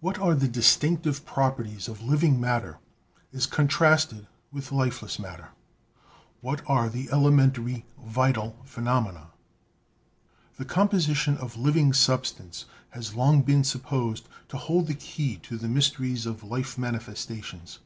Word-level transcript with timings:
What 0.00 0.18
are 0.18 0.34
the 0.34 0.46
distinctive 0.46 1.24
properties 1.24 1.88
of 1.88 2.02
living 2.02 2.38
matter 2.38 2.76
as 3.32 3.46
contrasted 3.46 4.26
with 4.52 4.72
lifeless 4.72 5.18
matter? 5.18 5.52
What 6.42 6.60
are 6.66 6.90
the 6.90 7.08
element 7.10 7.56
ary 7.56 7.86
vital 8.06 8.58
phenomena? 8.66 9.28
The 10.58 10.66
composition 10.66 11.38
of 11.38 11.56
living 11.56 11.94
sub 11.94 12.26
stance 12.26 12.66
has 12.90 13.14
long 13.14 13.40
been 13.40 13.64
supposed 13.64 14.28
to 14.48 14.58
hold 14.58 14.86
the 14.86 14.92
key 14.94 15.36
to 15.44 15.56
the 15.56 15.68
mys 15.68 15.90
teries 15.92 16.26
of 16.26 16.44
life 16.44 16.76
manifestations. 16.76 17.78